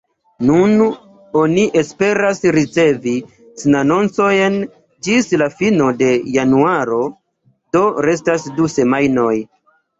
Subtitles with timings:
[0.49, 0.71] Nun
[1.41, 3.13] oni esperas ricevi
[3.65, 4.57] sinanoncojn
[5.09, 7.01] ĝis la fino de januaro,
[7.79, 9.33] do restas du semajnoj.